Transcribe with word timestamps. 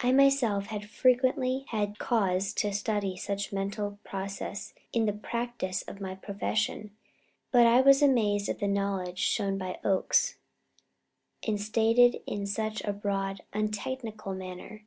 I 0.00 0.12
myself 0.12 0.66
had 0.66 0.90
frequently 0.90 1.64
had 1.68 1.98
cause 1.98 2.52
to 2.52 2.70
study 2.70 3.16
such 3.16 3.50
mental 3.50 3.98
processes 4.04 4.74
in 4.92 5.06
the 5.06 5.12
practice 5.14 5.80
of 5.88 6.02
my 6.02 6.16
profession, 6.16 6.90
but 7.50 7.66
I 7.66 7.80
was 7.80 8.02
amazed 8.02 8.50
at 8.50 8.58
the 8.58 8.68
knowledge 8.68 9.20
shown 9.20 9.56
by 9.56 9.80
Oakes, 9.82 10.36
and 11.46 11.58
stated 11.58 12.20
in 12.26 12.44
such 12.44 12.84
a 12.84 12.92
broad, 12.92 13.40
untechnical 13.54 14.34
manner. 14.34 14.84